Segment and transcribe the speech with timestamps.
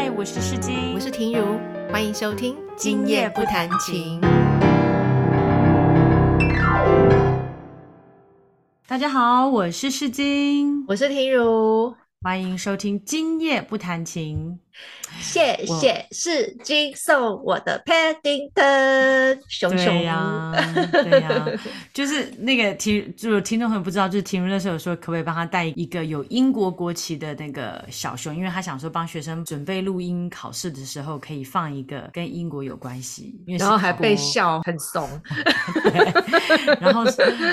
[0.00, 1.58] 嗨，我是世金，我是婷如，
[1.90, 4.20] 欢迎收听《今夜不弹琴》。
[8.86, 11.92] 大家好，我是世金，我是婷如，
[12.22, 14.60] 欢迎收听《今夜不弹琴》。
[15.20, 20.52] 谢谢世金送我的 Paddington 熊熊对呀，
[20.92, 21.46] 对呀，
[21.94, 35.08] 就是那个听，就是听众朋友不知道，就是听那时候说可不可以帮他带一个有英国国旗的那个小熊，因为他想说帮学生准备录音考试的时候可以放一个跟英国有关系，因为然后还被笑很怂，
[36.80, 37.04] 然后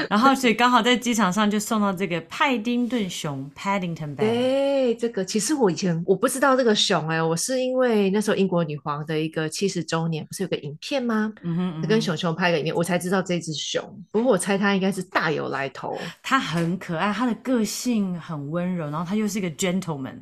[0.10, 4.18] 然后所以刚好在机场上就送到这个派丁顿熊 Paddington Bear。
[4.18, 11.32] 对，这个其实我以前我不知道这个熊哎、我是因为那时候英国女皇的一个七十周年，不是有个影片吗？
[11.44, 13.84] 嗯哼，嗯哼跟熊熊拍个影片，我才知道这只熊。
[14.12, 15.96] 不过我猜它应该是大有来头。
[16.24, 20.18] 它很可爱，它的个性很温柔，然后它又是一个 gentleman，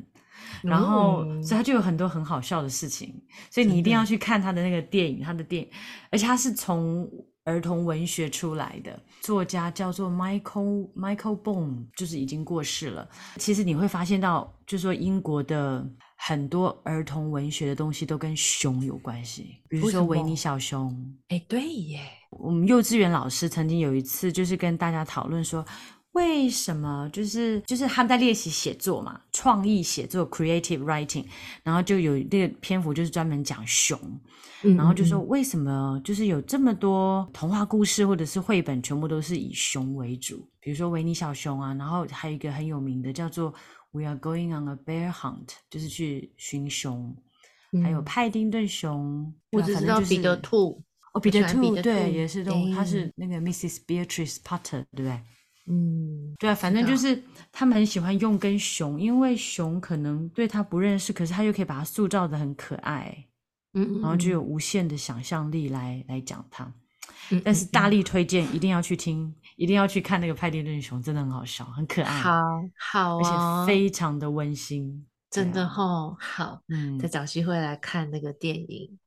[0.62, 3.14] 然后、嗯所以它就有很多很好笑的事情，
[3.50, 5.68] 所以你一定要去看它的那个电影，它的电影，
[6.10, 7.08] 而且它是从
[7.44, 13.06] 儿童文学出来的，作家叫做 Michael Michael b o n e 就是已经过世了。
[13.36, 15.86] 其实你会发现到，就是说英国的。
[16.26, 20.90] 很多儿童文学的东西都跟熊有关系，比如说维尼小熊，
[21.28, 25.62] 哎，对耶，我们幼稚园老师曾经有一次就是跟大家讨论说，
[26.12, 31.26] 为什么就是就是他们在练习写作嘛，创意写作 （creative writing），
[31.62, 33.98] 然后就有那个篇幅就是专门讲熊，
[34.62, 35.28] 嗯然后就说嗯。
[35.28, 43.52] 为什么就是有这么多童话故事或者是绘本，全部都是以熊为主，比如说维尼小熊啊，然后还有一个很有名的叫做
[43.94, 47.14] We are going on a bear hunt，就是去寻熊，
[47.80, 50.82] 还有嗯派丁顿熊，我只知道彼得兔。
[51.12, 53.78] 哦，彼得兔对，也是动物，它哎是那个 Mrs.
[53.86, 55.20] Beatrice Potter，对不对？
[55.68, 63.26] 嗯，对啊，反正就是他们很喜欢用跟熊，因为熊可能对他不认识，可是他又可以把它塑造的很可爱，
[63.74, 66.74] 嗯，然后就有嗯无限的想象力来来讲它。
[67.30, 72.42] 嗯但是大力推荐，一定要去听，一定要去看那个派丁顿熊，真的很好笑，很可爱，好
[72.76, 75.06] 好而啊，且非常的温馨。
[75.30, 78.98] 真的哦啊吼，好，嗯再，找机会来看那个电影。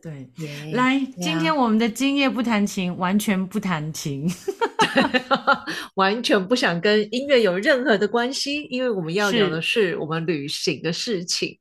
[0.00, 0.30] 对。
[0.38, 4.28] 耶来，今天我们的今夜不弹琴，完全不弹琴。
[5.94, 11.58] 完全不想跟音乐有任何的关系，因为我们要聊的是我们旅行的事情。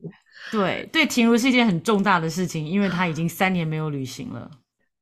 [0.52, 4.52] 对对，婷如是一件很重大的事情，因为她已经三年没有旅行了。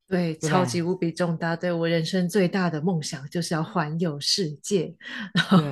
[0.10, 1.56] 对，对超级无比重大。
[1.56, 4.94] 对我人生最大的梦想就是要环游世界。
[5.38, 5.64] 然后，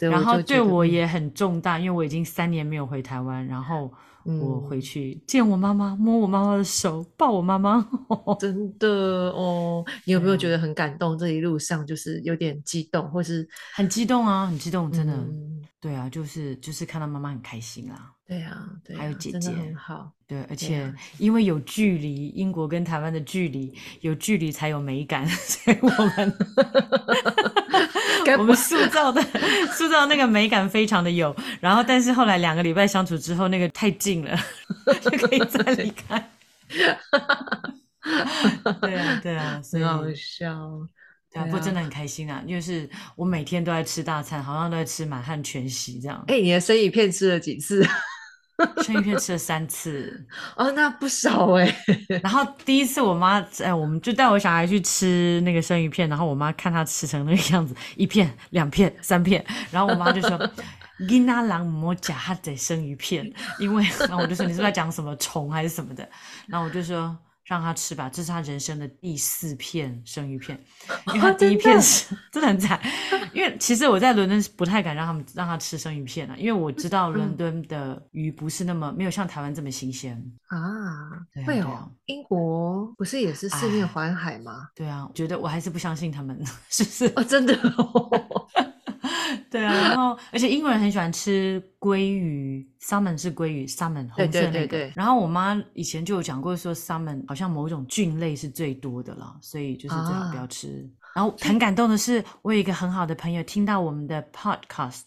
[0.00, 3.92] 然后对我也很重大，因为我已经三年没有回台湾，然后
[4.24, 7.86] 我回嗯去见我妈妈，摸我妈妈的手，抱我妈妈。
[8.38, 8.88] 真的
[9.30, 11.16] 哦，你有没有觉得很感动？
[11.18, 15.12] 这一路上就是有点激动，或是很激动啊，很激动，真的。
[15.14, 15.50] 嗯
[15.82, 18.12] 对啊，就是就是看到妈妈很开心啦。
[18.24, 20.12] 对啊，对啊，还有姐姐很好。
[20.28, 26.32] 对，而且啊因为有距离，英国跟台湾的距离，有距离才有美感， 所以我们
[28.36, 29.22] 该我们塑造的
[29.72, 31.34] 塑造那个美感非常的有。
[31.60, 34.36] 然后，但是后来两个礼拜相处之后，那个太近了，
[35.00, 36.30] 就可以再离开。
[38.80, 40.70] 对啊，对啊，所以很好笑。
[41.32, 46.22] 对啊，不过真的很开心啊，因为是我每天都在吃大餐，好像都在吃满汉全席这样。
[46.28, 47.86] 哎、你的生鱼片吃了几次？
[48.82, 50.24] 生鱼片吃了三次，
[50.56, 51.76] 哦，那不少哎、
[52.22, 60.30] 然后第一次我妈，哎，我们就带我小孩去吃那个生鱼片，然后我妈看他吃成那个样子，一片、两片、三片，然后我妈就说
[61.08, 66.08] ：“囡仔人莫夹哈得生鱼片，因为……”然后我就说：“你是不是在讲什么虫还是什么的？”
[66.46, 67.16] 然后我就说。
[67.52, 70.58] 让他吃吧，这是他人生的第四片生鱼片，
[71.08, 72.80] 因为他第一片是、真的很惨。
[73.34, 80.12] 因为其实我在伦敦是不太敢让他们让他吃生鱼片啊，因为我知道伦敦的鱼不是那么没有像台湾这么新鲜。
[80.48, 80.58] 啊
[81.34, 84.68] 会哦对啊，英国不是也是四面哎环海吗？
[84.74, 86.38] 对啊，我觉得我还是不相信他们，
[86.70, 87.12] 是不是？
[87.16, 88.48] 哦，真的、哦，
[89.50, 94.52] 对啊，然后而且英国人很喜欢吃鲑鱼，salmon 是鲑鱼，salmon 红色的那个。
[94.52, 100.88] 对对对然后我妈以前就有讲过，说 salmon 好像某种菌类是最多的啦，所以就是最好不要啊吃。
[101.14, 105.02] 然后很感动的是，我有一个很好的朋友听到我们的 podcast。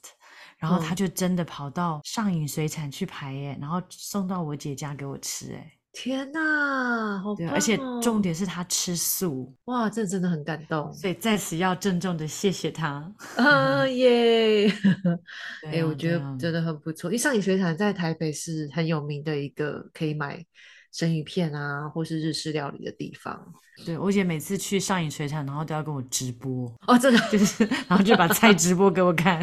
[0.58, 13.10] 然后他嗯就真的跑到上影水产去排耶，然后送到我姐家给我吃哎，天呐，好对，棒而且哦重点是他吃素，哇，这真的很感动，所以在此要郑重的谢谢他。
[13.38, 14.70] 啊 耶！
[15.72, 17.10] 哎、我觉得真的很不错。
[17.10, 20.46] 因为上影水产在台北是很有名的一个可以买
[20.96, 23.54] 生鱼片啊，或是日式料理的地方。
[23.86, 29.38] 对，我姐每次去上影水产，然后都要跟我直播，哦，真的就是 然后就把菜直播给我看，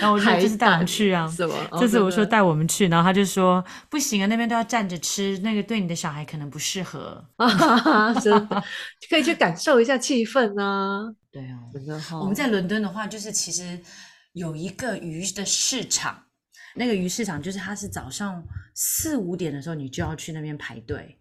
[0.00, 1.28] 然后我说海就是带我们去啊。
[1.28, 1.54] 是吗？
[1.70, 7.22] 哦这次我说带我们去，然后他就说不行啊，那边都要站着吃，那个对你的小孩可能不适合。
[7.36, 8.64] 啊，真的
[9.10, 12.18] 可以去感受一下气氛啊，对啊，真的哈。
[12.18, 13.78] 我们在伦敦的话，就是其实
[14.32, 16.23] 有一个鱼的市场，
[16.74, 18.44] 那个鱼市场就是它是早上
[18.74, 21.16] 四五点的时候，你就要去那边排队，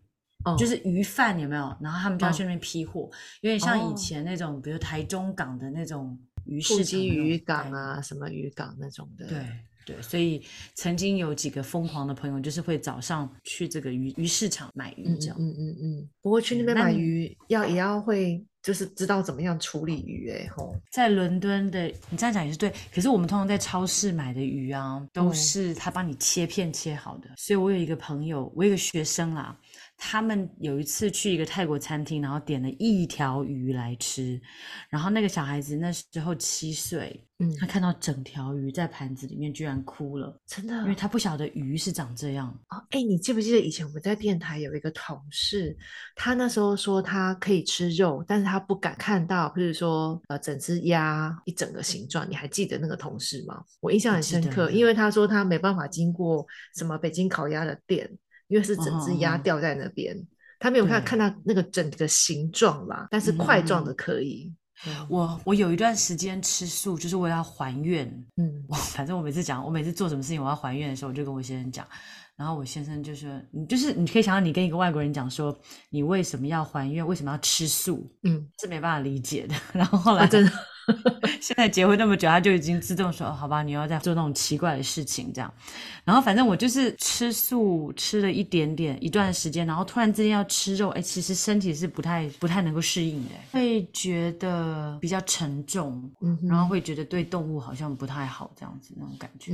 [0.46, 1.78] 哦就是鱼贩有没有？
[1.82, 3.10] 然后他们就要哦去那边批货，
[3.42, 9.28] 有点像以哦前那种，比如台中港的那种鱼市场那种基渔港啊，什么渔港那种的。
[9.28, 9.46] 对
[9.86, 10.42] 对，所以
[10.76, 15.36] 曾经有几个疯狂的朋友，就是会早上去这个鱼鱼市场买鱼这样。
[15.40, 16.10] 嗯嗯嗯。
[16.22, 20.76] 不过去那边买鱼要也要会，就是知道怎么样处理鱼哎吼。
[20.92, 22.74] 在伦敦的，你这样讲也是对。
[22.94, 27.30] 可是我们通常在超市买的鱼啊，都嗯是他帮你切片切好的。
[27.38, 29.58] 所以我有一个朋友，我有一个学生啦，
[29.98, 34.40] 他们有一次去一个泰国餐厅，然后点了一条鱼来吃，
[34.90, 42.50] 然后那个小孩子那时候七岁，嗯，他看到整条鱼在盘子里面，居然哭了，真的因为他不晓得鱼是长这样。
[42.70, 45.76] 哦，哎，你记不记得以前我们在电台有一个同事，
[46.16, 53.64] 他那时候说他可以吃肉，但是他不敢看到，比如说呃整只鸭一整个形状，你还记得那个同事吗？
[53.80, 58.10] 我印象很深刻，因为他说他没办法经过什么北京烤鸭的店，
[58.54, 59.42] 因为是整只鸭哦哦哦。
[59.44, 60.16] 吊在那边，
[60.60, 61.06] 他没有看对。
[61.08, 64.54] 看到那个整个形状啦，但是嗯块状的可以。
[65.10, 68.06] 我我有一段时间吃素，就是为了要还愿。
[68.38, 68.64] 嗯。
[68.68, 71.88] 我 反正我每次讲，我每次做什么事情我要还愿的时候，我就跟我先生讲，
[72.36, 75.58] 然后我先生就说，你就是你可以想象，你跟一个外国人讲说，
[75.90, 79.56] 你为什么要还愿，为什么要吃素，嗯，是没办法理解的。
[79.74, 80.52] 然后后来、啊，真的，
[81.42, 85.52] 现在结婚那么久，他就已经自动说，哦好吧，你要再做那种奇怪的事情这样。
[86.06, 99.54] 然后反正我就是吃素吃了一点点一段时间，然后突然之间要吃肉，哎，其实身体是不太不太能够适应的，会觉得比较沉重，嗯然后会觉得对动物好像不太好这样子那种感觉。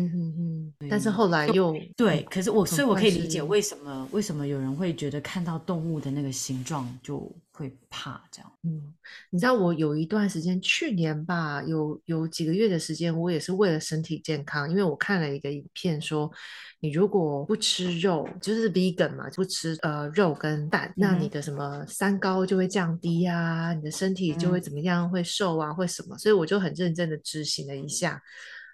[0.89, 8.49] 但是后来又对，可是我，所以我可以理解为什么为什么有人会觉得看到动物的那个形状就会怕这样。
[8.63, 8.93] 嗯，
[9.31, 16.31] 你知道我有一段时间，去年吧，有有几个月的时间，我也是为了身体健康，因为我看了一个影片说，
[16.79, 28.21] 你如果不吃肉，就是 vegan 嘛，不吃呃肉跟蛋，那你的什么三高就会降低啊，你的身体就会嗯怎么样，会瘦啊，会什么，所以我就很认真的执行了一下。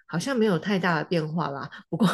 [0.06, 2.08] 好像没有太大的变化啦， 不过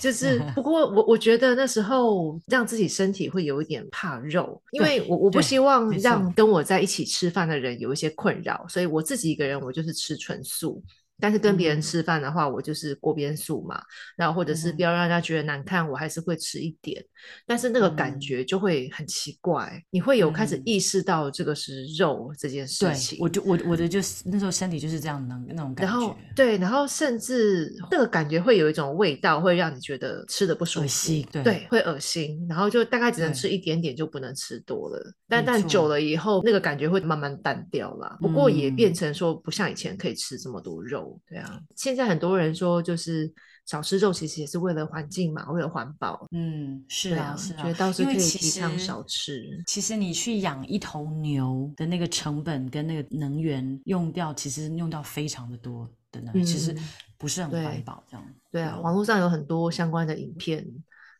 [0.00, 10.82] 就是不过我我觉得那时候让自己身体会有一点怕肉，因为我我不希望让跟我在一起吃饭的人有一些困扰，所以我自己一个人我就是吃纯素。
[11.20, 13.80] 但是跟别人嗯吃饭的话，我就是锅边素嘛，
[14.16, 17.04] 然后或者是不要让人家觉得难看，我还是会吃一点。
[17.46, 35.14] 但是那个感嗯觉就会很奇怪，你会有开始嗯意识到这个是肉这件事情。，我就我我的就是那时候身体就是这样的那种感然后觉，对，然后甚至那个感觉会有一种味道，会让你觉得吃的不舒服，恶心对对，会恶心，然后就大概只能吃一点点，就不能吃多了。
[35.26, 38.16] 但但久了以后，那个感觉会慢慢淡掉啦。
[38.20, 41.60] 不过也变嗯成说，不像以前可以吃这么多肉，对啊。
[41.74, 43.32] 现在很多人说，就是
[43.66, 46.26] 少吃肉，其实也是为了环境嘛，为了环保。
[46.32, 49.62] 嗯，是啊，啊是啊，觉得倒是可以提倡少吃。
[49.66, 58.34] 其实你去养一头牛的那个成本跟那个能源用掉，其实用掉非常的多的能源，其实嗯不是很环保这样。
[58.50, 60.64] 对啊，网络上有很多相关的影片，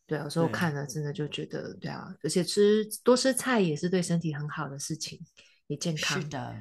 [0.06, 5.18] 对啊，有时候看了真的就觉得，对啊，而且吃多吃菜也是对身体很好的事情，
[5.66, 6.20] 也健康。
[6.20, 6.54] 是，的，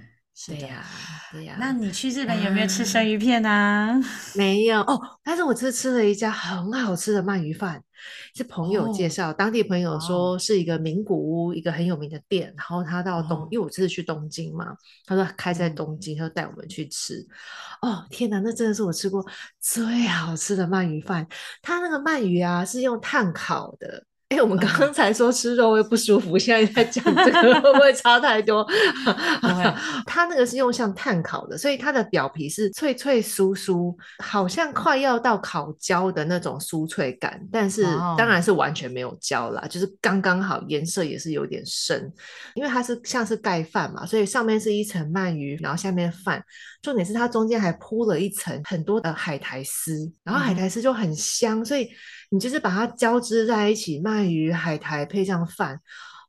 [0.47, 0.83] 对呀、
[1.31, 3.97] 对呀、那你去日本有没有吃啊生鱼片啊？
[4.35, 7.81] 没有哦，但是我这次吃了一家很好吃的鳗鱼饭，
[8.35, 14.75] 是朋友介哦绍，当地朋友说是一个名古屋一个很有名的店，然后他到东，哦因为我这次去东京嘛，
[15.05, 17.25] 他说开在嗯东京，他就带我们去吃。
[17.81, 19.23] 哦，天哪，那真的是我吃过
[19.61, 21.27] 最好吃的鳗鱼饭，
[21.61, 24.03] 他那个鳗鱼啊是用炭烤的。
[24.33, 28.65] 哎，我们刚才说吃肉会不舒服，现在在讲这个会不会差太多？
[30.07, 37.83] 它那个是用像炭烤的，所以它的表皮是脆脆酥酥，好像快要到烤焦的那种酥脆感，但是
[38.17, 42.11] 当然是完全没有焦啦，就是刚刚好，颜色也是有点深，
[42.55, 46.43] 因为它是像是盖饭嘛，所以上面是一层鳗鱼，然后下面饭，
[46.81, 51.87] 重点是它中间还铺了一层很多的海苔丝，然后海苔丝就很香，所以
[52.33, 55.79] 你就是把它交织在一起，鳗鱼、海苔配上饭。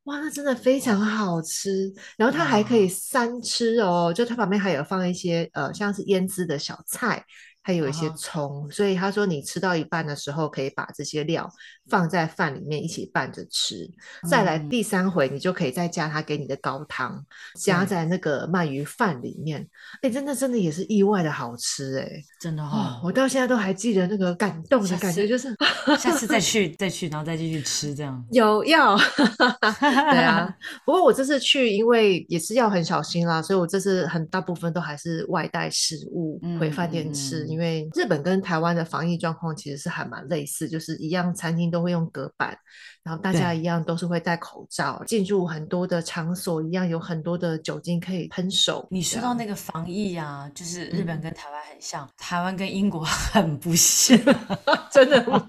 [0.02, 7.24] 哇，那真的非常好吃，然后它还可以三吃哦，就它旁边还有放一些呃，像是腌制的小菜，
[7.62, 11.48] 还有一些葱，所以他说你吃到一半的时候，可以把这些料
[11.88, 13.88] 放在饭里面一起拌着吃。
[14.28, 17.24] 再来嗯第三回，你就可以再加他给你的高汤，
[17.60, 19.68] 加在那个鳗鱼饭里面。
[20.02, 22.08] 哎，真的真的也是意外的好吃哎、
[22.40, 25.54] 真的哦哦，，我到现在都还记得那个感动的感觉，就是
[25.98, 28.24] 下次再 去再去，然后再继续吃这样。
[28.32, 28.96] 有要
[29.80, 30.54] 对啊。
[30.84, 42.56] 不过我这次去，因为也是要很小心啦，所以我这次很大部分都还是外带食物回饭店吃，因为日本跟台湾的防疫状况其实是还蛮类似，就是一样餐厅都会用隔板，
[43.02, 48.86] 然后大家一样都是会戴口罩，进入很多的场所一样有很多的酒精可以喷手。
[48.90, 53.02] 你说到那个防疫啊，就是日本嗯跟台湾很像，台湾跟英国
[53.32, 54.16] 很不像。
[54.92, 55.44] 真的吗？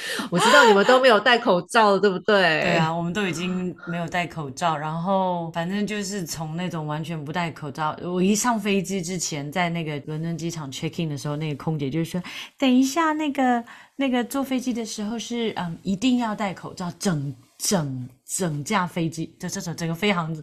[0.30, 2.36] 我知道你们都没有戴口罩，对不对？
[2.62, 12.22] 对啊，我们都已经没有戴口罩，然后反正就是从那种完全不戴口罩，我一上飞机之前，在那个伦敦机场 check in 的时候，那个空姐就说
[12.58, 13.64] ：“等一下，那个
[13.96, 20.34] 那个坐飞机的时候是嗯一定要戴口罩，整整整架飞机，这这整整个飞航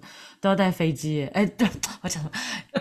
[0.41, 1.67] 都要戴飞机耶，哎， 对
[2.01, 2.23] 我讲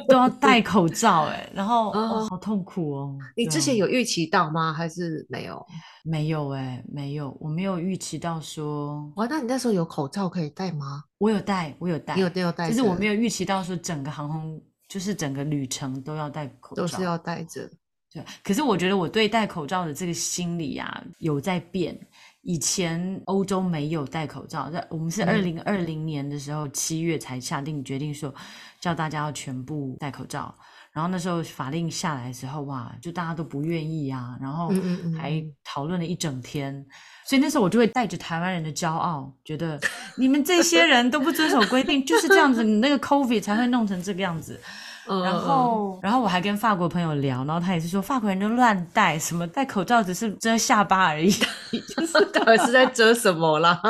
[0.09, 3.19] 都要戴口罩，哎， 然后哦哦好痛苦哦。
[3.37, 4.73] 你之前有预期到吗？
[4.73, 5.65] 还是没有？
[6.05, 11.05] 没有哎，没有，我没有预期到说，哇，那你那时候有口罩可以戴吗？
[11.19, 12.75] 我有戴，我有戴，你有都有戴着？
[12.75, 17.71] 就是我没有预期到说整个航空，就是整个旅程都要戴口罩，都是要戴着。
[18.11, 18.25] 对。
[18.43, 21.99] 可是我觉得我对戴口罩的这个心理啊，有在变。
[22.43, 28.35] 以前欧洲没有戴口罩，在我们是嗯二零二零年的时候七月才下定决定说，
[28.81, 30.55] 叫大家要全部戴口罩。
[30.93, 34.69] 然后那时候法令下来之后，哇，就大家都不愿意啊，然后
[35.17, 36.85] 还嗯讨论了一整天。
[37.25, 39.81] 所以那时候我就会带着台湾人的骄傲，觉得
[40.19, 44.61] 你们这些人都不遵守规定，就是这样子，你那个 COVID 才会弄成这个样子。
[45.07, 51.31] 然后，然后我还跟法国朋友聊，然后他也是说，法国人都乱戴，什么戴口罩只是遮下巴而已，
[51.71, 53.81] 就是嗯到底是在遮什么啦？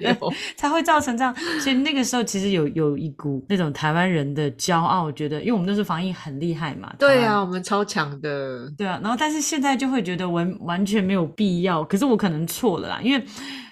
[0.56, 1.34] 才会造成这样。
[1.60, 8.70] 所以那个时候其实有有一股那种台湾人的骄傲，我觉得因为我们那时候防疫很厉害嘛，对啊，我们超强的。
[8.76, 13.24] 对啊，然后但是现在就会觉得完完全没有必要，可是我可能错了啦，因为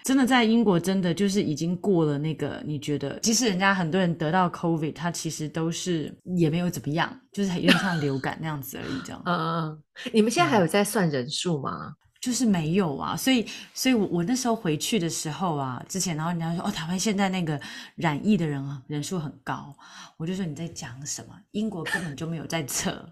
[0.04, 9.82] 真的在英国真的就是已经过了那个，你觉得即使人家很多人得到 COVID，他其实都是也没有怎么样，就是有点像流感那样子而已，这样嗯嗯，嗯
[10.12, 11.94] 你们现在还有在算人数吗？
[12.20, 17.60] 就是没有啊，所以所以我我那时候回去的时候啊，之前然后人家说哦，台湾现在那个
[17.96, 19.74] 染疫的人啊人数很高，
[20.16, 21.34] 我就说你在讲什么？
[21.52, 23.08] 英国根本就没有在测，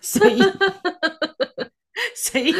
[0.00, 0.40] 所以。
[2.16, 2.54] 所以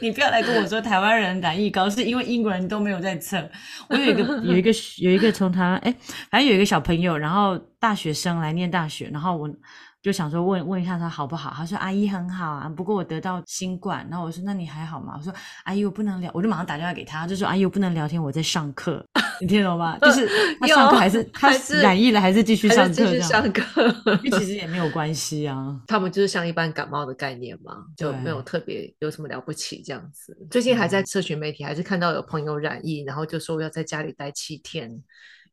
[0.00, 3.42] 你不要来跟我说台湾人染疫高，是因为英国人都没有在测。
[3.88, 5.94] 我有一个有一个有一个从台湾，哎，
[6.30, 9.48] 反正有一个小朋友，然后大学生来念大学，然后我
[10.02, 15.14] 就想说问问一下他好不好，他说阿姨很好啊，不过我得到新冠，然后我说那你还好吗？
[15.16, 15.32] 我说
[15.62, 19.04] 阿姨我不能聊，我就马上打电话给他，他就说阿姨我不能聊天，我在上课，
[19.40, 19.96] 你听懂吗？
[20.00, 20.28] 就是
[20.58, 23.62] 他上课还是他染疫了还是继续上课继续上课？
[24.24, 25.80] 因为其实也没有关系啊。
[25.86, 30.36] 他们就是像一般感冒的概念嘛，就对没有特别有什么了不起这样子。
[30.50, 34.90] 最近还在社群媒体还是看到有朋友染疫，然后就说要在家里待七天，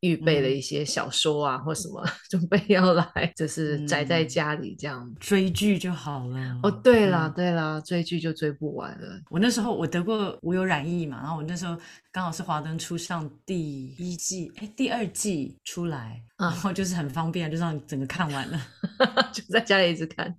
[0.02, 5.14] 预备了嗯一些小说啊、或什么， 准备要来就是宅在嗯家里这样。
[5.20, 6.60] 追剧就好了。
[6.64, 9.22] 哦，对啦嗯对啦，追剧就追不完了。
[9.30, 11.78] 我那时候我得过，我有染疫嘛，然后我那时候
[12.12, 18.62] 刚好是华灯初上第一季，哎，第二季出来，嗯然后就是很方便，就让你整个看完了。
[19.34, 20.36] 就在家里一直看。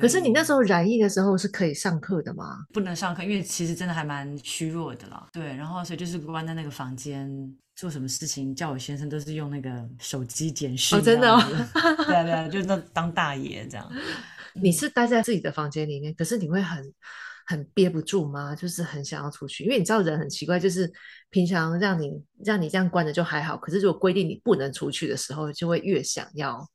[0.00, 2.58] 可是你那时候染疫的时候是可以上课的吗？
[2.72, 5.26] 不能上课，因为其实真的还蛮虚弱的啦。
[5.32, 7.28] 对，然后所以就是关在那个房间，
[7.78, 11.40] 做什么事情叫我先生都是用那个手机简讯哦真的哦
[12.04, 13.88] 对啊对啊，就那当大爷这样。
[14.52, 16.92] 你是待在自己的房间里面，可是你会很
[17.46, 18.52] 很憋不住吗？
[18.52, 20.92] 就是很想要出去，因为你知道人很奇怪，就是
[21.30, 22.10] 平常让你
[22.44, 26.68] 让你这样关着就还好，可是如果规定你不能出去的时候，就会越想要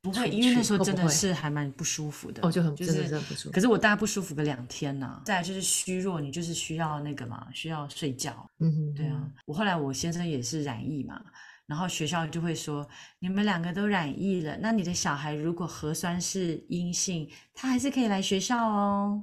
[0.00, 2.40] 不会，因为那时候真的是还蛮不舒服的。
[2.46, 3.60] 哦，就很不舒服可。
[3.60, 8.48] 是我大概不舒服个两天呐、再来就是虚弱，你就是需要那个嘛，需要睡觉。
[8.60, 11.20] 嗯哼，对啊，我后来我先生也是染疫嘛，
[11.68, 12.88] 然后学校就会说
[13.20, 19.22] 你们两个都染疫了，那你的小孩如果核酸是阴性，他还是可以来学校哦。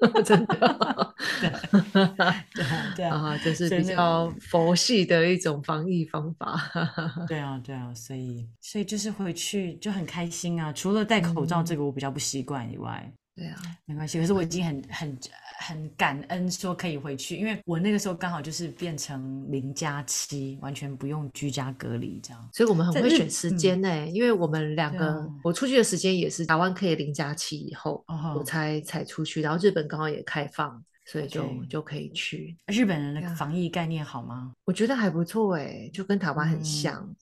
[0.00, 1.50] 嗯， 真的 对
[2.52, 6.60] 对啊，对啊，啊，这是比较佛系的一种防疫方法。
[7.28, 10.72] 对啊，对啊，所以所以就是回去就很开心啊。
[10.72, 14.18] 除了戴口罩这个我比较不习惯以外，对啊，没关系。
[14.18, 15.16] 可是我已经很很
[15.62, 22.48] 很感恩说可以回去，因为我那个时候刚好就是变成零加七，完全不用居家隔离这样。
[22.52, 32.56] 所以我们很会选时嗯间呢、因为我们两个、啊我出去的时间也是台湾可以零加七以后，哦我才才出去，然后日本刚好也开放，所以就就可以去。
[32.66, 34.52] 日本人的防疫概念好吗？
[34.64, 37.16] 我觉得还不错哎、就跟台湾很嗯像，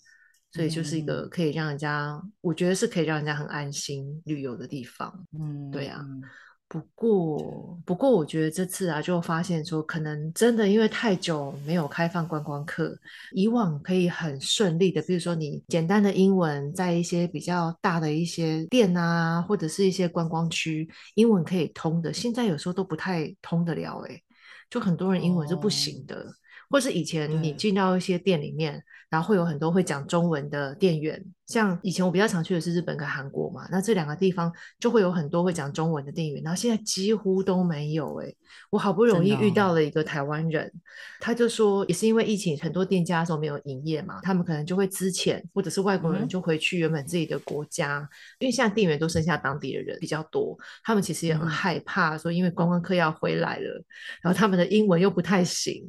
[0.52, 5.26] 所以就是一个可以让人家，我觉得是可以让人家很安心旅游的地方。
[5.38, 6.22] 嗯，对啊嗯
[6.70, 12.96] 不过，不过我觉得这次啊，就发现说，可能真的因为太久没有开放观光客，
[13.32, 24.22] 以往可以很顺利的，比如说你简单的英文，在一些比较大的一些店啊，或者是一些观光区，英文可以通的，现在有时候都不太通得了，诶，
[24.70, 26.24] 就很多人英文是不行的。
[26.70, 27.56] 或是以前你对。
[27.56, 28.80] 进到一些店里面，
[29.10, 38.36] 然后会有很多会讲中文的店员，像以前我比较常去的是日本跟韩国嘛，那这两个地方就会有很多会讲中文的店员，然后现在几乎都没有诶、
[38.70, 40.72] 我好不容易遇到了一个台湾人，
[41.18, 53.84] 他就说也是因为疫情，很多店家都没有营业嘛，他们可能就会资遣，或者是外国人就回去原本自己的国家，因为现在店员都剩下当地的人比较多，他们其实也很害怕说，因为观光客要回来了，
[54.22, 55.82] 然后他们的英文又不太行，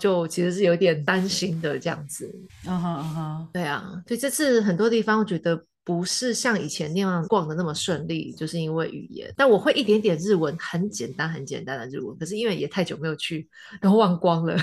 [0.00, 2.28] 就其实是有点担心的这样子。
[2.66, 9.32] 嗯哼嗯哼，对啊，所以这次很多地方我觉得不是像以前那样逛的那么顺利，就是因为语言。
[9.36, 13.48] 但我会一点点日文，很简单很简单的日文，可是因为也太久没有去，
[13.80, 14.56] 然后忘光了，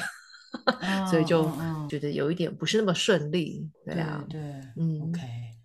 [1.10, 1.44] 所以就
[1.88, 3.70] 觉得有一点不是那么顺利。
[3.86, 4.42] 对对啊，对
[4.78, 5.22] 嗯，OK。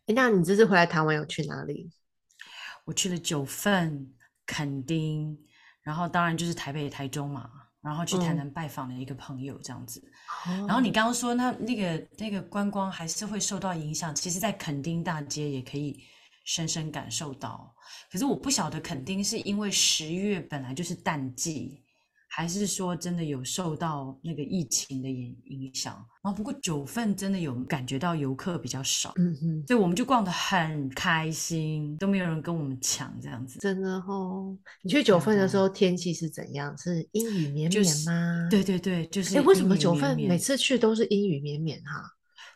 [0.07, 1.90] 诶那你这次回来台湾有去哪里？
[2.85, 4.12] 我去了九份、
[4.47, 5.37] 垦丁，
[5.83, 7.50] 然后当然就是台北、台中嘛，
[7.83, 10.00] 然后去台嗯南拜访了一个朋友这样子。
[10.02, 10.14] 然
[10.66, 16.02] 然后你刚刚说那那个那个观光还是会受到影响，其实，在垦丁大街也可以
[16.45, 17.75] 深深感受到。
[18.11, 21.83] 可是我不晓得垦丁是因为十月本来就是淡季，
[22.37, 25.95] 还是说真的有受到那个疫情的影影响。
[26.23, 33.59] 然后不过九份真的有感觉到游客比较少，嗯哼，所以我们就逛得很开心，都没有人跟我们抢这样子。
[33.59, 34.55] 真的哦。
[34.83, 36.76] 你去九份的时啊候天气是怎样？
[36.76, 38.49] 是阴雨绵就是绵吗？
[38.50, 42.02] 对对对，就是哎，为什么九份每次去都是阴雨绵绵哈？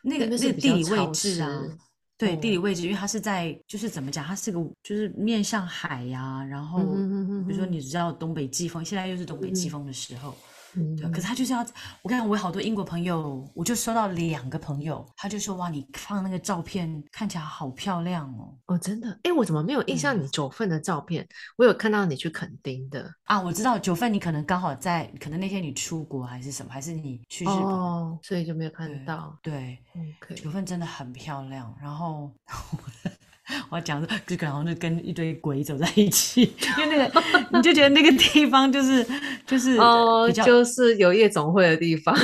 [0.02, 1.78] 那个那是地理位置啊湿？
[2.20, 10.36] 对，地理哦位置，因为它是在，就是怎么讲，它是个就是面向海呀、然后比如说你知道东北季风，现在又是东北季嗯风的时候，
[10.74, 11.60] 嗯对，可是他就是要，
[12.02, 18.54] 我跟你讲，我有好多英国朋友，我就收到两个朋友，他就说哇，你放那个照片看起来好漂亮哦。
[18.66, 21.26] 哦，真的，哎，我怎么没有印象嗯你九份的照片？
[21.56, 29.38] 我有看到你去垦丁的啊，我知道九份你可能刚好在，可能那天你出国还是什么，还是你去日本，哦，所以就没有看对到。
[29.42, 31.74] 对，OK，九份真的很漂亮。
[31.80, 32.30] 然后
[33.68, 36.42] 我要讲的，就可能就跟一堆鬼走在一起，
[36.78, 39.06] 因为那个你就觉得那个地方就是
[39.46, 42.14] 就是哦，就是有夜总会的地方。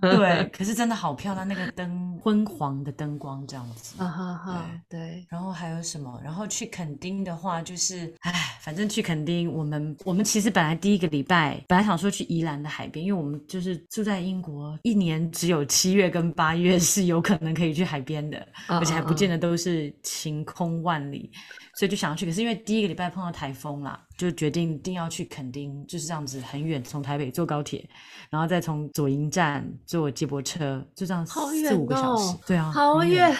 [0.00, 4.02] 对， 可是真的好漂亮，那个灯昏黄的灯光这样子。
[4.02, 6.20] 啊哈哈，对，然后还有什么？
[6.24, 21.30] 然后去垦丁的话，就是，唉，反正去垦丁，我们我们其实本来第一个礼拜本来想说去宜兰的海边，因为我们就是住在英国，一年只有七月跟八月是有可能可以去海边的，嗯而且还嗯不见得都是晴空空万里，
[21.76, 22.26] 所以就想要去。
[22.26, 27.88] 可是因为第一个礼拜碰到台风啦，就决定一定要去垦丁，就是这样子很远，从台北坐高铁，
[28.28, 33.32] 然后再从左营站坐接驳车，就这样好四五个小时哦，对啊，好很远，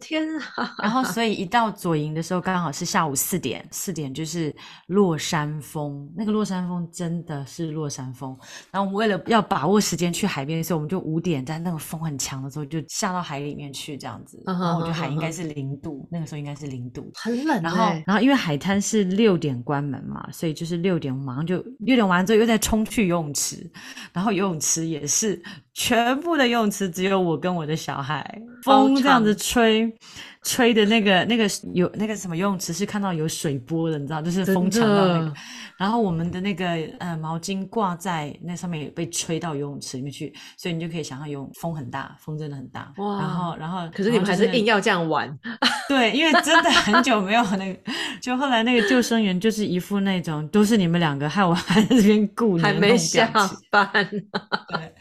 [0.00, 0.74] 天啊！
[0.82, 4.54] 然后，所以一到左营的时候，刚好是下午四点，四点就是
[4.88, 8.36] 落山风，那个落山风真的是落山风。
[8.72, 14.42] 然后我们为了要把握时间去海边的时候，我们就五点在那个风很强的时候就下到海里面去，这样子。
[14.46, 17.08] 嗯然后我觉得海应该是零度，那个时候应该是零度。
[17.14, 23.70] 很冷然后欸，然后因为海滩是六点关门嘛，所以就是六点马上就六点完之后又再冲去游泳池，
[24.12, 25.40] 然后游泳池也是
[25.72, 29.96] 全部的游泳池只有我跟我的小孩，风这样子长吹。
[30.44, 35.32] 吹的那个那个有那个什么游泳池是看到有水波的，你知道，就是风真强到那个。
[35.78, 36.66] 然后我们的那个
[36.98, 42.92] 呃毛巾挂在那上面也被吹到游泳池里面去，所以你就可以想象游泳风很大，风真的很大。
[42.98, 44.74] 哇然后然后可是你们还是硬要。
[44.74, 45.32] 要这样玩，
[45.88, 53.30] 对，因为真的很久没有那个，就后来那个救生员就是一副那种都是你们两个害我还在这边顾你的还没下。
[53.70, 54.92] 班，对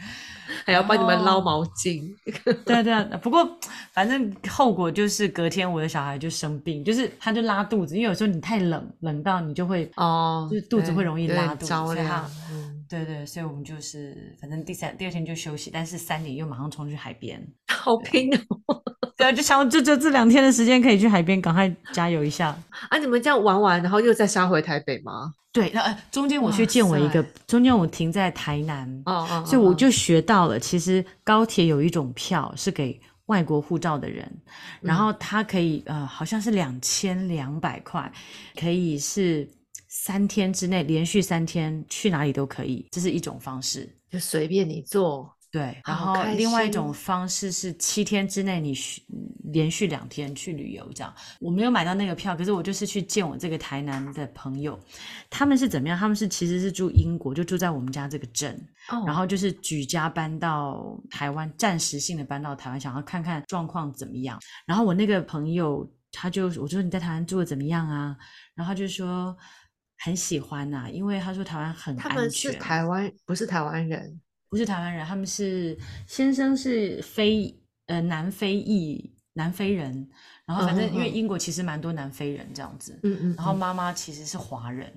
[0.66, 2.14] 还要帮你们捞哦毛巾。
[2.66, 3.48] 对对啊，不过
[3.92, 12.32] 反正后果就是隔天我的小孩就生病，就是他就拉肚子，因为有时候你太冷，冷到你就会哦，就是肚子会容易拉肚子着所以他凉。
[12.52, 17.44] 嗯，对对，所以我们就是反正第三第二天就休息，但是三点又马上冲去海边。
[17.68, 18.84] 好拼哦！
[19.18, 22.56] 对啊，就想就就这两天的时间可以去海边，赶快加油一下。
[22.90, 25.34] 啊，你们这样玩完，然后又再杀回台北吗？
[25.52, 34.32] 对，那呃中间我去哇见我一个，中间我停在台南，哦哦，哦所以我就学到了，其实高铁有一种票是给外国护照的人，
[34.82, 38.12] 然后它可以呃好像是两千两百块，
[38.60, 39.50] 可以是
[39.96, 43.88] 三天之内连续三天去哪里都可以，这是一种方式。
[44.10, 45.32] 就随便你做。
[45.52, 49.04] 对，然后另外一种方式是七天之内你去
[49.54, 54.80] 连续两天去旅游，这样我没有买到那个票，可是我就是去见我这个台南的朋友，
[55.30, 55.96] 他们是怎么样？
[55.96, 58.52] 他们是其实是住英国，就住在我们家这个镇，
[58.90, 64.40] 哦然后就是举家搬到台湾，暂时性的搬到台湾，想要看看状况怎么样。
[64.66, 68.18] 然后我那个朋友他就我就说你在台湾住的怎么样啊？
[68.56, 69.38] 然后他就说
[70.04, 72.60] 很喜欢呐、因为他说台湾很安他们是全。
[72.60, 74.20] 台湾，不是台湾人。
[74.50, 80.08] 不是台湾人，他们是先生是非呃南非裔南非人，
[80.46, 84.94] 然后反正因为英国其实蛮多南非人这样子，嗯嗯，然后妈妈其实是华人，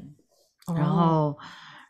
[0.66, 1.38] 嗯然后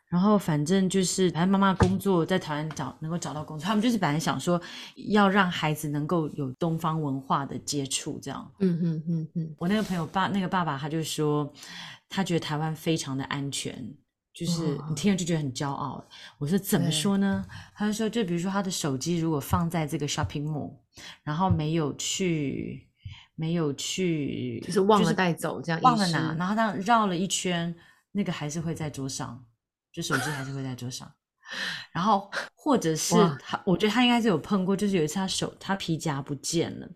[0.09, 4.61] 然后反正就是反正妈妈工作在台湾找能够找到工作，他们就是本来想说
[5.09, 8.51] 要让孩子能够有东方文化的接触这样。
[8.59, 11.51] 嗯嗯嗯嗯，我那个朋友爸那个爸爸他就说，
[12.07, 13.95] 他觉得台湾非常的安全。
[14.33, 16.05] 就是你听了就觉得很骄傲。
[16.37, 17.43] 我说怎么说呢？
[17.73, 20.73] 他就说，就比如说他的手机如果放在这个 shopping mall，
[21.23, 22.87] 然后没有去，
[23.33, 27.75] 没有去，就是忘了带走这样，忘了拿，然后他绕了一圈，
[28.11, 29.43] 那个还是会在桌上，
[29.97, 31.11] 就手机还是会在桌上。
[31.91, 36.87] 然后或者是他，我觉得他应该是有碰过，就是有一次他手他皮夹不见了，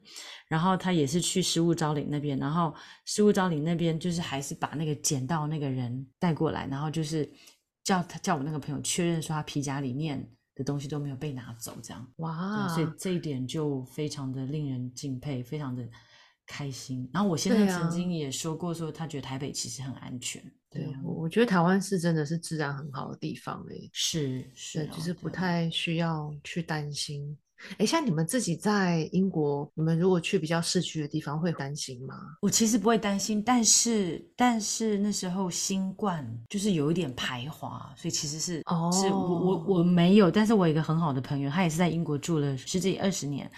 [0.48, 2.72] 然后他也是去失物招领那边，然后
[3.06, 7.28] 失物招领那边就是还是把那个捡到那个人带过来，然后就是
[7.84, 12.06] 叫他叫我那个朋友确认说他皮夹里面的东西都没有被拿走，这样。
[12.18, 15.88] 对哇，所以这一点就非常的令人敬佩，非常的
[16.46, 17.10] 开心。
[17.14, 20.44] 然后我先对啊生曾经也说过，说他觉得台北其实很安全。
[20.72, 27.38] 对我我觉得台湾是真的是治安很好的地方诶，是是就是不太需要去担心。
[27.78, 32.16] 诶，像你们自己在英国，你们如果去比较市区的地方，会担心吗？
[32.42, 43.52] 我其实不会担心，但是但是那时候新冠就是有一点排华，所以其实是哦、是我我哦我没有，但是我有一个很好的朋友，他也是在英国住了十几二十年。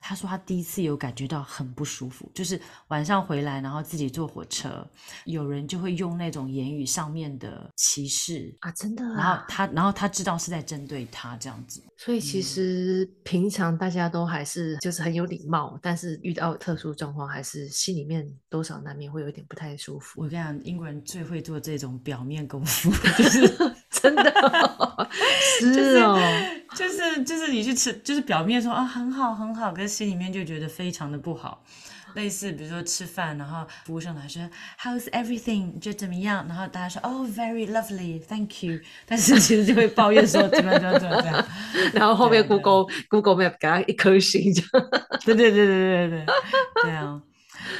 [0.00, 4.86] 他说他第一次有感觉到很不舒服，就是晚上回来，然后自己坐火车，
[5.24, 11.82] 有人就会用那种言语上面的歧视，啊，真的然后啊，他然后他知道是在针对他这样子。
[11.96, 20.22] 所以其嗯实平常大家都还是就是很有礼貌，但是遇到特殊状况，还是心里面多少难免会有一点不太舒服。
[20.22, 24.24] 我跟你讲，英国人最会做这种表面功夫， 就是真的
[25.60, 26.18] 是哦，
[26.74, 31.62] 就是就是你去吃，就是表面说啊很好很好，可是心里面就觉得非常的不好。
[32.14, 34.40] 类似比如说吃饭，然后服务生来说
[34.80, 35.72] How's everything？
[35.74, 36.46] 你觉得怎么样？
[36.48, 38.80] 然后大家说 Oh very lovely，thank you。
[39.04, 41.46] 但是其实就会抱怨说怎么样怎么样怎么样怎么样。
[41.92, 44.88] 然后后面对对 Google Google Map 给他一颗星，这样
[45.26, 46.26] 对对对对对对
[46.84, 47.20] 对啊。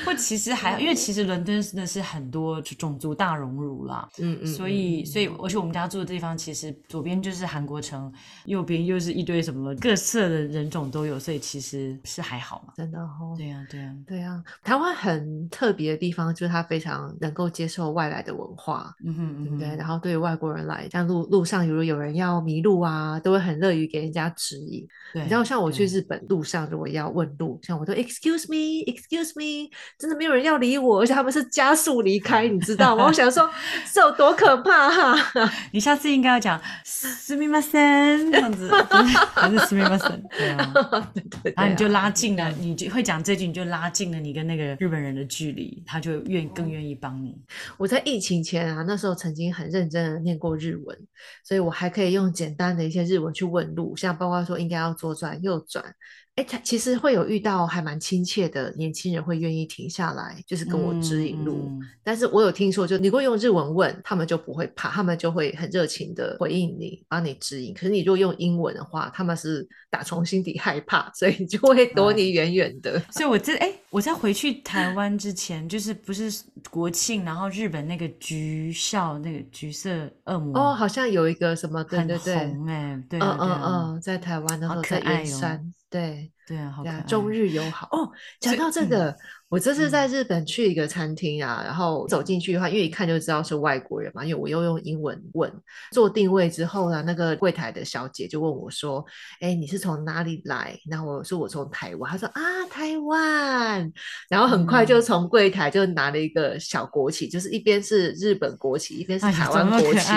[0.05, 8.13] 或其实还因为其实伦敦真的是很多种族大熔炉啦，嗯嗯，所以，所以，而且我们家住的地方，其实左边就是韩国城，
[8.45, 12.73] 右边又是一堆什么各色的人种都有，所以其实是还好嘛。
[12.77, 13.35] 真的哦。
[13.37, 19.69] 对呀、对呀、对啊，台湾很特别的地方就是它非常能够接受外来的文化，嗯哼，对不对？
[19.69, 24.87] 嗯哼然后对于外国人来，像路路上如果有人要迷路啊，都会很乐于给人家指引。
[25.13, 33.06] 对，你知道，像我去日本路上，如果要问路，像我都 Excuse me，Excuse me，真的没有人要理我，而且他们是加速离开，你知道吗？
[33.06, 33.50] 我想说
[33.92, 37.80] 这有多可怕哈、 你下次应该要讲すみませ
[38.18, 41.12] ん这样子，就是还是すみません，对啊。
[41.14, 47.36] 对对对、然后你就拉近了，你就会讲这句，你就拉近了你跟那个日本人的距离，他就愿更愿意帮你。
[47.78, 50.98] 我在疫情前啊，那时候曾经很认真的念过日文，
[51.44, 55.84] 所以我还可以用简单的一些日文去问路，像包括说应该要左转右转。
[56.37, 61.55] 哎，他其实会有遇到还蛮亲切的年轻人会愿意停下来，就是跟我指引路。
[61.71, 67.73] 嗯嗯但是我有听说，就你如果用日文问，他们就不会怕，他们就会很热情的回应你，帮你指引。
[67.75, 73.01] 可是你如果用英文的话，他们是打从心底害怕，所以就会躲你远远的。
[73.11, 76.31] 所以我这哎，我在回去台湾之前，就是不是
[76.71, 79.91] 国庆，然后日本那个橘校那个橘色
[80.27, 87.01] 恶魔哦，好像有一个什么，对很对对，红哎，对嗯嗯嗯，在台湾的时好候在圆山，对，对啊，好可爱。
[87.03, 88.11] 中日友好哦。
[88.41, 89.17] 讲到这嗯个，
[89.49, 95.53] 我这次在日本去一个餐厅啊，然后走进去的话，因为一看就知道是外国人嘛，因为我又用英文问，
[95.93, 99.05] 做定位之后呢，那个柜台的小姐就问我说
[99.41, 103.93] ：“哎，你是从哪里来？”然后我说：“我从台湾。”她说：“啊，台湾。”
[104.29, 110.13] 然后很快就嗯从柜台就拿了一个小国旗，就是一边是日本国旗，一边是台湾国旗。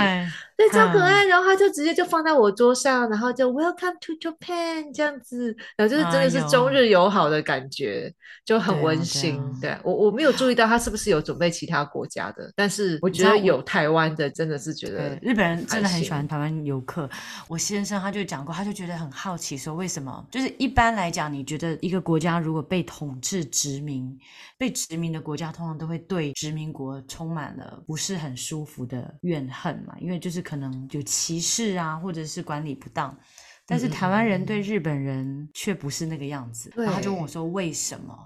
[0.58, 1.24] 对，超可嗯爱。
[1.26, 8.12] 然后他就直接就放在我桌上，然后就 Welcome to Japan 这样子，然后就是真的是中日友好的感觉，
[8.44, 9.19] 就很温馨。
[9.28, 17.10] 啊对我我没有注意到他是不是有准备其他国家的，但是我觉得有台湾的，真的是觉得，日本人真的很喜欢台湾游客。
[17.48, 20.26] 我先生他就讲过，他就觉得很好奇，说为什么？
[20.32, 24.18] 就是一般来讲，你觉得一个国家如果被统治殖民，
[24.58, 33.18] 被殖民的国家通常都会对殖民国充满了不是很舒服的怨恨嘛，因为就是可能有歧视啊，或者是管理不当。
[33.66, 38.18] 但是台湾人嗯对日本人却不是那个样子，然后他就问我对说为什么？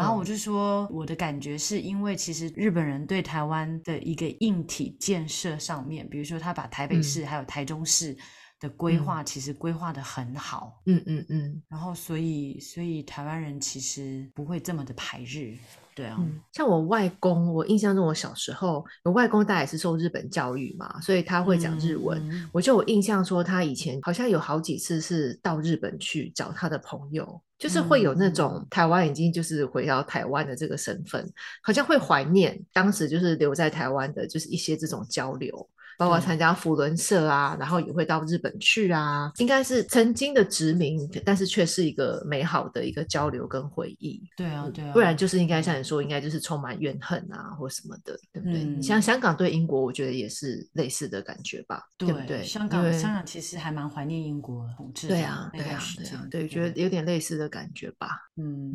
[0.00, 0.24] 然后我嗯。
[0.24, 7.02] 就说，我的感觉是因为其实日本人对台湾的一个硬体建设上面，比如说他把台北嗯。
[7.02, 8.16] 市还有台中市
[8.58, 9.04] 的规嗯。
[9.04, 11.62] 划，其实规划的很好，嗯嗯嗯。
[11.68, 15.54] 然后所以所以台湾人其实不会这么的排日，
[15.94, 22.18] 对啊，嗯，像我外公，我印象中我小时候，我外公大也是受日本教育嘛，所以他会讲日文。
[22.28, 22.50] 嗯嗯。
[22.52, 31.30] 我就有印象说，他以前好像有好几次是到日本去找他的朋友，就是会有那嗯种台湾已经就是回到台湾的这个身份，
[31.62, 35.68] 好像会怀念当时就是留在台湾的，就是一些这种交流。
[35.98, 44.20] 包括参加福伦社啊，然后也会到日本去啊，应该是曾经的殖民，但是却是一个美好的一个交流跟回忆。
[44.36, 48.64] 对啊对啊，不然就是应该像你说，应该就是充满怨恨啊，或什么的，对不对？
[48.64, 52.42] 你像嗯香港对英国，我觉得也是类似的感觉吧，对不对？
[52.44, 58.08] 香港香港其实还蛮怀念英国统治的对啊，对啊对啊，，对，觉得有点类似的感觉吧。
[58.36, 58.70] 嗯。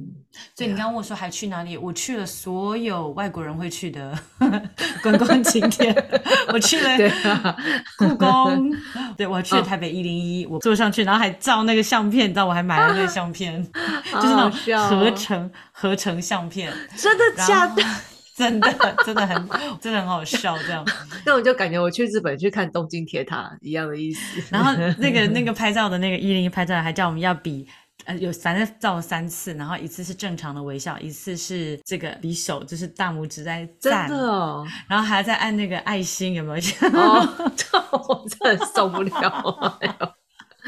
[0.55, 1.77] 所以你刚刚问我说还去哪里？
[1.77, 4.17] 我去了所有外国人会去的
[5.01, 5.93] 观光景点，
[6.53, 7.55] 我去了对啊，
[7.97, 8.71] 故宫，
[9.17, 13.61] 对我去台北一零一，我坐上去，然后还照那个相片，你知道我还买了那个相片，
[14.13, 17.83] 就是那种合成合成相片，真的假的？
[18.35, 18.69] 真的
[19.05, 20.85] 真的很真的很好笑这样。
[21.25, 24.43] 那我就感觉我去日本去看东京铁塔一样的意思。
[24.49, 27.65] 然后那个那个拍照的那个一零一拍照还叫我们要比。
[28.03, 36.59] 呃，有反正照了三次，然后一次是正常的微笑，一次是这个比手，就是大拇指在真赞，的哦，然后还在按那个爱心，有没有？
[36.99, 39.77] 哦， 这我真的受不了。
[39.81, 39.97] 哎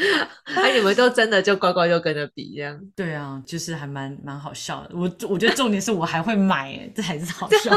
[0.04, 2.80] 呦，哎，你们都真的就乖乖就跟着比这样。
[2.96, 4.92] 对啊，就是还蛮蛮好笑的。
[4.94, 7.72] 我我觉得重点是我还会买，哎，这还是好笑。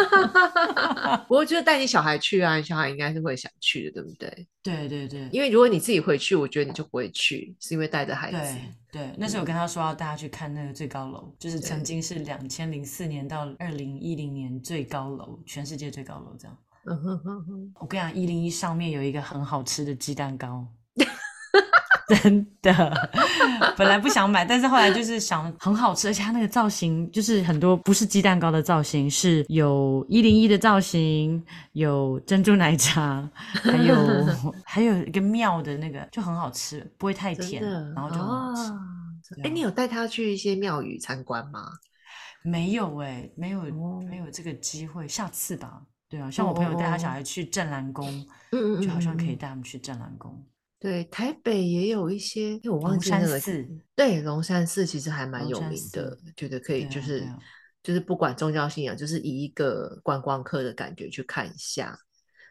[1.28, 4.46] 我觉得带你小孩去啊，你小孩应该是会想去的，对不对？
[4.62, 8.38] 对对对，因为如果你自己回去，我觉得你就不会去，是因为带着孩子。
[8.92, 16.56] 对对，那时候我跟他说要带他去看那个最高楼，就是曾经是两千零四年到二零一零年最高楼，全世界最高楼这样。
[16.86, 20.66] 嗯哼哼哼，我跟你讲，一零一上面有一个很好吃的鸡蛋糕，
[22.16, 23.10] 真的。
[23.76, 31.42] 本来不想买，但是后来就是想很好吃，而且它那个造型就是很多不是鸡蛋糕的造型，是有一零一的造型，
[31.72, 33.96] 有珍珠奶茶，还有
[34.64, 37.62] 还有一个庙的那个就很好吃，不会太甜，
[37.94, 38.72] 然后就很好吃。
[39.44, 41.70] 哎、你有带他去一些庙宇参观吗？
[42.42, 45.82] 没有哎、没有、哦没有这个机会，下次吧。
[46.08, 48.26] 对啊，像我朋友带他小孩去镇澜宫，
[48.82, 50.42] 就好像可以带他们去镇澜宫。
[50.80, 57.22] 对，台北也有一些，因为我忘记那个寺对龙山寺其实还蛮有名的，觉得可以就是、
[57.82, 61.96] 就是不管宗教信仰，就是以一个观光客的感觉去看一下。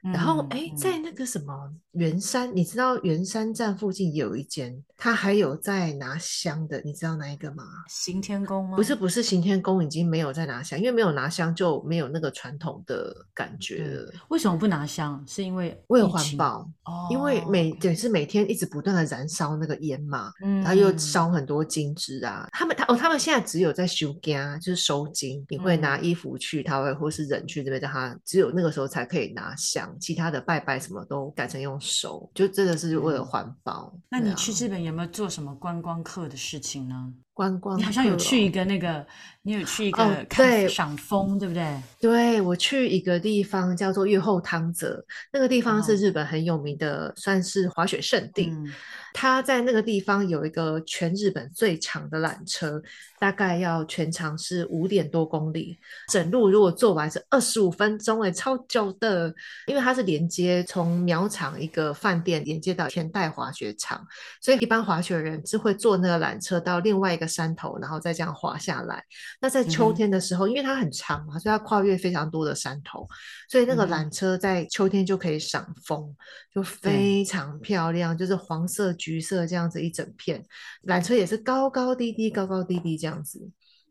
[0.01, 7.63] 然后嗯哎，嗯在那个什么圆山，你知道圆山站附近有一间，他还有在拿香的，你知道哪一个吗？
[7.87, 8.75] 行天宫吗？
[8.77, 14.13] 不是不是，行天宫已经没有在拿香，因为没有拿香就没有那个传统的感觉了。
[14.29, 15.23] 为什么不拿香？
[15.27, 22.47] 是因为为了环保，哦，因为每对是每天一直不断的燃烧那个烟嘛，嗯，然后又烧很多金枝啊。
[22.51, 33.93] 他们他哦，他们现在只有在收金，就是收金，你会拿嗯衣服去，他会或是人去这边让他，只有那个时候才可以拿香，其他的拜拜什么都改成用手，就真的是为了嗯环保。
[34.09, 37.13] 那你去日本有没有做什么观光客的事情呢？
[37.39, 38.65] 观光，你好像有去一个。
[38.65, 39.07] 那个，
[39.43, 41.81] 你有去一哦个看对赏枫，对不对？
[42.01, 48.47] 对我去一个地方叫做越后汤泽，那个地方是哦日本很有名的，算是滑雪胜地。
[48.49, 48.69] 嗯
[49.11, 52.79] 它在那个地方有一个全日本最长的缆车，
[53.17, 55.75] 大概要全长是五点多公里，
[56.11, 59.33] 整路如果坐完是二十五分钟，哎，超久的。
[59.65, 64.05] 因为它是连接从苗场一个饭店连接到田代滑雪场，
[64.39, 69.03] 所以一般滑雪人是会坐那个缆车到另外一个山头，然后再这样滑下来。
[69.39, 73.07] 那在秋天的时候，因为它很长嘛，所以它跨越非常多的山头，
[73.47, 76.15] 所以那个缆车在秋天就可以赏枫，
[76.53, 80.43] 就非常漂亮，就是黄色、橘色这样子一整片。
[80.87, 83.39] 缆车也是高高低低、高高低低这样子。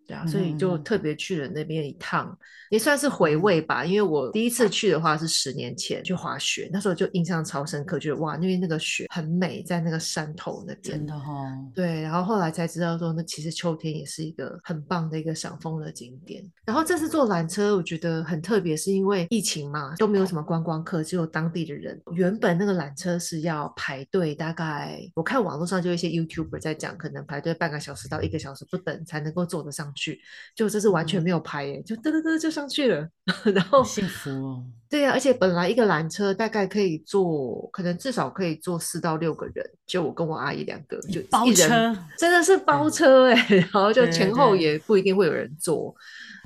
[0.09, 2.37] 对啊，所以就特别去了那边一趟，
[2.71, 3.85] 也算是回味吧。
[3.85, 10.97] 因为我第一次去的话是十年前去滑雪，那时候就印象超深刻，觉得哇，那边那个雪很美，在那个山头那边。
[10.97, 11.55] 真的哈。
[11.75, 16.43] 对，然后后来才知道说，那其实秋天也是一个很棒的一个赏枫的景点。
[16.65, 22.01] 然后这次坐缆车，我觉得很特别，是因为疫情嘛，都没有什么观光客，只有当地的人。
[22.13, 29.93] 原本那个缆车是要排队，大概我看网络上就一些 YouTuber 在讲，可能排队半个小时到一个小时不等才能够坐得上。
[29.99, 30.21] 去，
[30.55, 33.09] 就这是完全没有拍耶，就噔噔噔就上去了，
[33.55, 34.65] 然后幸福哦。
[34.91, 45.95] 对呀，而且本来一个缆车大概可以坐，可能至少可以坐四到六个人，就我跟我阿姨两个，就包车，真的是包车哎， 然后就前后也不一定会有人坐。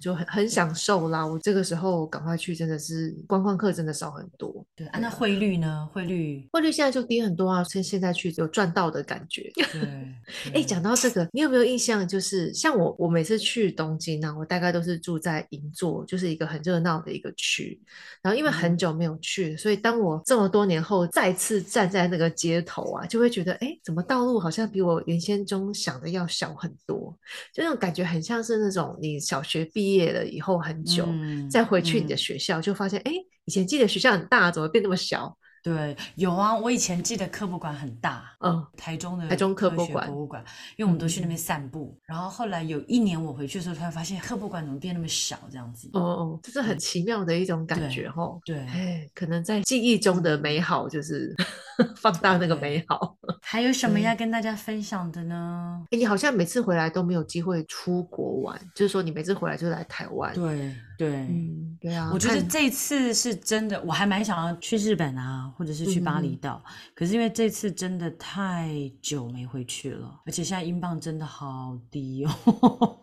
[0.00, 1.24] 就很很享受啦！
[1.24, 4.52] 我这个时候赶快去，真的是观光客真的少很多。
[4.74, 5.88] 对啊，那汇率呢？
[5.92, 7.62] 汇率汇率现在就低很多啊！
[7.62, 9.48] 趁现在去有赚到的感觉。
[9.54, 9.80] 对，
[10.54, 12.08] 哎，讲到这个，你有没有印象？
[12.08, 17.80] 就是像我，我每次去东京呢，我大概都是住在银座，就是一个很热闹的一个区。
[18.22, 27.16] 然后因为很久没有去，所以当我这么多年后再次站在那个街头啊，就会觉得，哎，怎么道路好像比我原先中想的要小很多？
[27.52, 30.12] 就那种感觉很像是那种你小学毕业。
[30.12, 31.08] 了以后很久，
[31.50, 33.12] 再回去你的学校，就发现，哎，
[33.44, 35.34] 以前记得学校很大，怎么变那么小？
[35.62, 40.42] 对，有啊，我以前记得科博馆很大，嗯，台中的台中科博馆博物馆，
[40.76, 41.96] 因为我们都去那边散步。
[42.04, 45.88] 然后后来有一年我回去的时候，突然发现科博馆怎么变那么小，这样子。
[45.92, 48.36] 哦哦，就是很奇妙的一种感觉，哈。
[48.44, 51.32] 对，哎，可能在记忆中的美好就是
[51.96, 53.16] 放大那个美好。
[53.40, 55.84] 还有什么要跟大家分享的呢？
[55.90, 60.34] 哎，你好像每次回来都没有机会出国玩，就是说你每次回来就来台湾。
[60.34, 62.10] 对对，嗯，对啊。
[62.12, 65.40] 我觉得这次是真的，我还蛮想要去日本啊。
[65.58, 66.60] 或者是去巴厘岛，
[66.94, 72.98] 可是因为这次真的太久没回去了，而且现在英镑真的好低哦，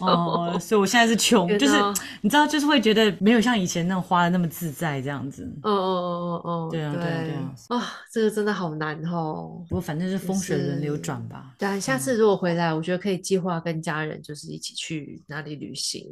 [0.00, 1.74] 哦，所以我现在是穷，就是
[2.20, 5.44] 你知道，就是会觉得没有像以前那种花的那么自在这样子。
[5.62, 9.64] 哦哦哦哦哦，对啊对啊对啊，啊，这个真的好难哦。
[9.68, 11.54] 不过反正是风水轮流转吧。
[11.58, 16.04] 对啊，下次如果回来，我觉得可以计划跟家人就是一起去哪里旅行。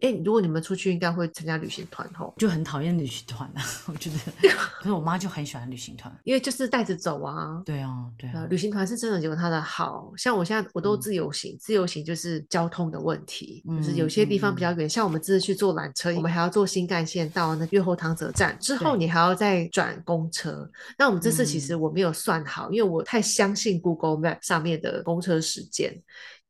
[0.00, 2.34] 哎，如果你们出去，应该会参加旅行团吼。
[2.38, 4.16] 就很讨厌旅行团啊， 我觉得。
[4.78, 7.62] 可是我妈就很喜欢旅行团，因为就是带着走啊。
[7.64, 10.12] 对啊，对啊，旅行团是真的有它的好。
[10.16, 14.88] 像我现在我都自由行，自由行就是交通的问题，就是有些地方比较远。
[14.88, 20.68] 像我们这次去坐缆车，我们还要坐新干线到那月后汤泽站，之后你还要再转公车。
[20.98, 26.02] 那我们这次其实我没有算好，因为我太相信 Google Map 上面的公车时间。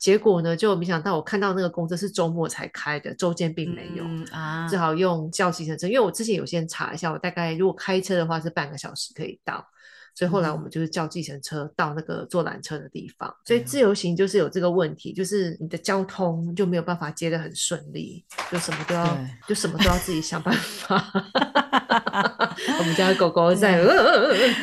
[0.05, 5.87] 结果呢，就没想到我看到那个公车是周末才开的，周间并没有啊，只好用叫计程车。
[5.87, 9.67] 因为我之前有先查一下，我大概如果开车的话是半个小时可以到，
[10.15, 13.35] 所以后来我们就是叫计程车到那个坐缆车的地方。
[13.47, 21.03] 所以自由行就是有这个问题，就是你的交通就没有办法接的很顺利，就什么都要就什么都要自己想办法。
[22.79, 23.79] 我们家狗狗在，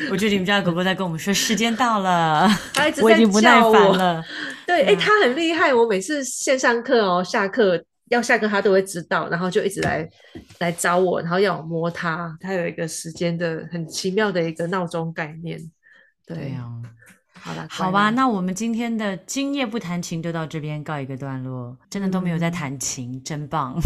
[0.09, 2.49] 我觉得你们家的狗狗在跟我们说时间到了，
[3.01, 4.23] 我已经不耐烦了。
[4.65, 5.73] 对，哎，它很厉害。
[5.73, 10.07] 我每次线上课哦，下课要下课，它都会知道，然后就一直来
[10.59, 12.35] 来找我，然后要我摸它。
[12.39, 15.59] 它有一个时间的很奇妙的一个闹钟概念。
[16.25, 16.65] 对呀，
[17.39, 21.77] 好了，好吧，那我们今天的今夜不弹琴就到这边告一个段落。
[21.89, 23.75] 真的都没有在弹琴，真棒。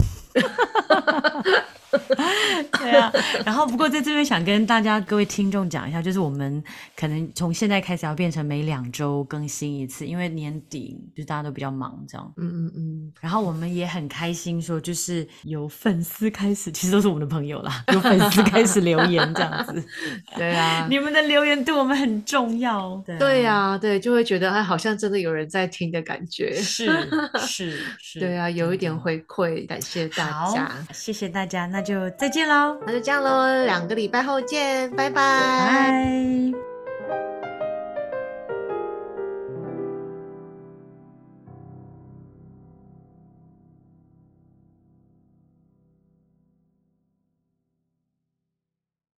[2.80, 3.12] 对啊，
[3.46, 6.64] 然后不过在这边想跟大家各位听众讲一下，就是我们
[6.96, 12.34] 可能从现在开始要变成每两周更新一次，因为年底就大家都比较忙，这样。
[12.38, 13.12] 嗯嗯嗯。
[13.22, 19.84] 然后我们也很开心，说就是有粉丝开始，其实都是我们的朋友啦，有粉丝开始留言这样子。
[20.36, 23.02] 对啊，你们的留言对我们很重要。
[23.20, 26.54] 对啊，对，就会觉得哎，好像真的有人在听的感觉。
[26.56, 26.86] 是
[27.40, 28.20] 是是。
[28.26, 32.76] 对啊，有一点回馈，感谢大家，谢谢大家，那就再见喽。
[32.86, 35.14] 那就这样喽，两个礼拜后见，拜拜。
[35.14, 36.75] 拜。